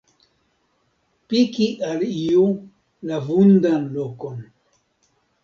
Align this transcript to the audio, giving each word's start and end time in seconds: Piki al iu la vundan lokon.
Piki 1.27 1.67
al 1.89 2.01
iu 2.07 2.47
la 3.11 3.21
vundan 3.27 3.87
lokon. 3.99 4.35